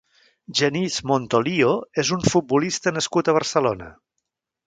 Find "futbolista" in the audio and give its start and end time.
2.31-2.95